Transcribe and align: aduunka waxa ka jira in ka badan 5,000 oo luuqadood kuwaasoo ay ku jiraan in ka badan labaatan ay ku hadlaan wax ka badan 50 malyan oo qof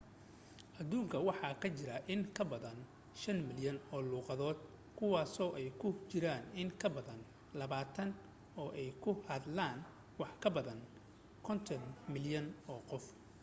aduunka 0.81 1.17
waxa 1.27 1.49
ka 1.61 1.67
jira 1.77 1.95
in 2.13 2.21
ka 2.35 2.43
badan 2.51 2.79
5,000 3.13 3.77
oo 3.93 4.01
luuqadood 4.09 4.57
kuwaasoo 4.97 5.51
ay 5.59 5.67
ku 5.79 5.87
jiraan 6.11 6.45
in 6.61 6.69
ka 6.81 6.87
badan 6.95 7.21
labaatan 7.59 8.09
ay 8.79 8.87
ku 9.03 9.11
hadlaan 9.27 9.77
wax 10.19 10.31
ka 10.43 10.49
badan 10.55 10.79
50 11.49 11.81
malyan 12.13 12.47
oo 12.71 12.79
qof 12.89 13.05